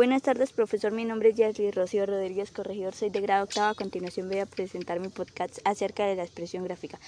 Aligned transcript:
Buenas 0.00 0.22
tardes, 0.22 0.52
profesor. 0.52 0.92
Mi 0.92 1.04
nombre 1.04 1.28
es 1.28 1.36
Yasli 1.36 1.70
Rocío 1.72 2.06
Rodríguez, 2.06 2.50
corregidor, 2.52 2.94
soy 2.94 3.10
de 3.10 3.20
grado 3.20 3.44
octavo. 3.44 3.66
A 3.66 3.74
continuación 3.74 4.30
voy 4.30 4.38
a 4.38 4.46
presentar 4.46 4.98
mi 4.98 5.08
podcast 5.08 5.58
acerca 5.62 6.06
de 6.06 6.16
la 6.16 6.22
expresión 6.22 6.64
gráfica. 6.64 6.98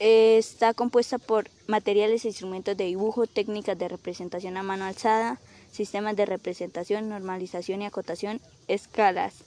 Está 0.00 0.74
compuesta 0.74 1.18
por 1.18 1.48
materiales 1.68 2.24
e 2.24 2.28
instrumentos 2.30 2.76
de 2.76 2.86
dibujo, 2.86 3.28
técnicas 3.28 3.78
de 3.78 3.86
representación 3.86 4.56
a 4.56 4.64
mano 4.64 4.84
alzada, 4.84 5.40
sistemas 5.70 6.16
de 6.16 6.26
representación, 6.26 7.08
normalización 7.08 7.82
y 7.82 7.86
acotación, 7.86 8.40
escalas. 8.66 9.44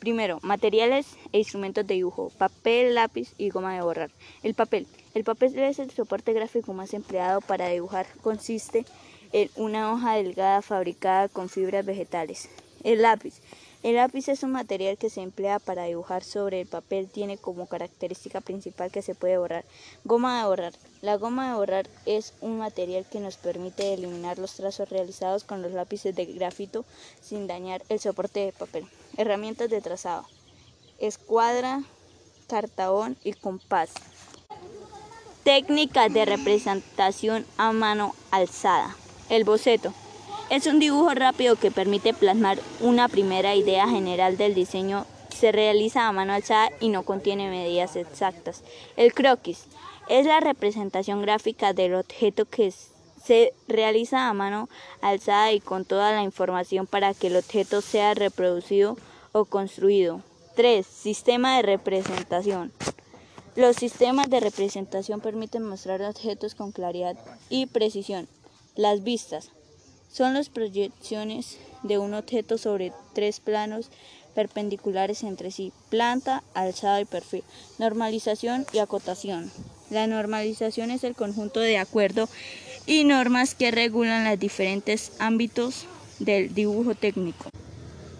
Primero, 0.00 0.40
materiales 0.42 1.06
e 1.30 1.38
instrumentos 1.38 1.86
de 1.86 1.94
dibujo, 1.94 2.32
papel, 2.38 2.96
lápiz 2.96 3.34
y 3.38 3.50
goma 3.50 3.72
de 3.72 3.82
borrar. 3.82 4.10
El 4.42 4.54
papel. 4.54 4.88
El 5.14 5.22
papel 5.22 5.56
es 5.60 5.78
el 5.78 5.92
soporte 5.92 6.32
gráfico 6.32 6.72
más 6.72 6.92
empleado 6.92 7.40
para 7.40 7.68
dibujar. 7.68 8.08
Consiste 8.20 8.78
en 8.78 8.84
una 9.56 9.92
hoja 9.92 10.14
delgada 10.14 10.62
fabricada 10.62 11.28
con 11.28 11.48
fibras 11.48 11.84
vegetales. 11.84 12.48
El 12.84 13.02
lápiz. 13.02 13.40
El 13.82 13.94
lápiz 13.94 14.28
es 14.28 14.42
un 14.42 14.52
material 14.52 14.98
que 14.98 15.08
se 15.08 15.20
emplea 15.20 15.60
para 15.60 15.84
dibujar 15.84 16.24
sobre 16.24 16.60
el 16.60 16.66
papel. 16.66 17.08
Tiene 17.08 17.38
como 17.38 17.66
característica 17.66 18.40
principal 18.40 18.90
que 18.90 19.02
se 19.02 19.14
puede 19.14 19.38
borrar. 19.38 19.64
Goma 20.04 20.40
de 20.40 20.48
borrar. 20.48 20.72
La 21.00 21.16
goma 21.16 21.48
de 21.48 21.56
borrar 21.56 21.88
es 22.04 22.34
un 22.40 22.58
material 22.58 23.06
que 23.08 23.20
nos 23.20 23.36
permite 23.36 23.94
eliminar 23.94 24.38
los 24.38 24.54
trazos 24.54 24.88
realizados 24.88 25.44
con 25.44 25.62
los 25.62 25.72
lápices 25.72 26.14
de 26.14 26.26
grafito 26.26 26.84
sin 27.20 27.46
dañar 27.46 27.82
el 27.88 28.00
soporte 28.00 28.40
de 28.40 28.52
papel. 28.52 28.84
Herramientas 29.16 29.70
de 29.70 29.80
trazado. 29.80 30.24
Escuadra, 30.98 31.82
cartabón 32.48 33.16
y 33.22 33.32
compás. 33.32 33.90
Técnicas 35.44 36.12
de 36.12 36.24
representación 36.24 37.46
a 37.56 37.72
mano 37.72 38.14
alzada. 38.32 38.96
El 39.28 39.44
boceto. 39.44 39.92
Es 40.48 40.66
un 40.66 40.78
dibujo 40.78 41.10
rápido 41.10 41.56
que 41.56 41.70
permite 41.70 42.14
plasmar 42.14 42.58
una 42.80 43.08
primera 43.08 43.54
idea 43.54 43.86
general 43.86 44.38
del 44.38 44.54
diseño. 44.54 45.04
Se 45.28 45.52
realiza 45.52 46.08
a 46.08 46.12
mano 46.12 46.32
alzada 46.32 46.70
y 46.80 46.88
no 46.88 47.02
contiene 47.02 47.50
medidas 47.50 47.96
exactas. 47.96 48.62
El 48.96 49.12
croquis 49.12 49.66
es 50.08 50.24
la 50.24 50.40
representación 50.40 51.20
gráfica 51.20 51.74
del 51.74 51.94
objeto 51.94 52.46
que 52.46 52.72
se 53.22 53.52
realiza 53.68 54.28
a 54.28 54.32
mano 54.32 54.70
alzada 55.02 55.52
y 55.52 55.60
con 55.60 55.84
toda 55.84 56.12
la 56.12 56.22
información 56.22 56.86
para 56.86 57.12
que 57.12 57.26
el 57.26 57.36
objeto 57.36 57.82
sea 57.82 58.14
reproducido 58.14 58.96
o 59.32 59.44
construido. 59.44 60.22
3. 60.56 60.86
Sistema 60.86 61.56
de 61.56 61.62
representación. 61.62 62.72
Los 63.54 63.76
sistemas 63.76 64.30
de 64.30 64.40
representación 64.40 65.20
permiten 65.20 65.62
mostrar 65.62 66.00
objetos 66.00 66.54
con 66.54 66.72
claridad 66.72 67.18
y 67.50 67.66
precisión. 67.66 68.28
Las 68.78 69.02
vistas 69.02 69.50
son 70.08 70.34
las 70.34 70.50
proyecciones 70.50 71.58
de 71.82 71.98
un 71.98 72.14
objeto 72.14 72.58
sobre 72.58 72.92
tres 73.12 73.40
planos 73.40 73.90
perpendiculares 74.36 75.24
entre 75.24 75.50
sí, 75.50 75.72
planta, 75.90 76.44
alzada 76.54 77.00
y 77.00 77.04
perfil. 77.04 77.42
Normalización 77.80 78.66
y 78.72 78.78
acotación. 78.78 79.50
La 79.90 80.06
normalización 80.06 80.92
es 80.92 81.02
el 81.02 81.16
conjunto 81.16 81.58
de 81.58 81.76
acuerdos 81.76 82.30
y 82.86 83.02
normas 83.02 83.56
que 83.56 83.72
regulan 83.72 84.30
los 84.30 84.38
diferentes 84.38 85.10
ámbitos 85.18 85.86
del 86.20 86.54
dibujo 86.54 86.94
técnico. 86.94 87.46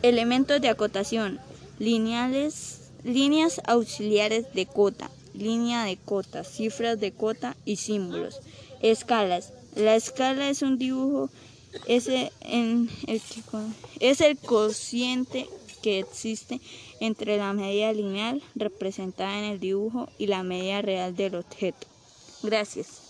Elementos 0.03 0.61
de 0.61 0.71
acotación. 0.71 1.39
Lineales, 1.79 2.91
líneas 3.05 3.61
auxiliares 3.65 4.53
de 4.55 4.67
cota, 4.67 5.09
línea 5.35 5.85
de 5.85 5.99
cota, 5.99 6.43
cifras 6.43 6.99
de 6.99 7.13
cota 7.13 7.57
y 7.65 7.77
símbolos. 7.77 8.41
Escalas. 8.83 9.53
La 9.75 9.97
escala 9.97 10.51
es 10.51 10.63
un 10.63 10.79
dibujo 10.79 11.31
es 11.87 12.09
el, 14.21 14.39
cociente 14.39 15.49
que 15.83 15.99
existe 16.01 16.61
entre 17.01 17.37
la 17.37 17.53
medida 17.53 17.93
lineal 17.93 18.43
representada 18.55 19.39
en 19.39 19.45
el 19.45 19.61
dibujo 19.61 20.09
y 20.19 20.27
la 20.27 20.43
medida 20.43 20.83
real 20.83 21.15
del 21.15 21.37
objeto. 21.37 21.87
Gracias. 22.43 23.08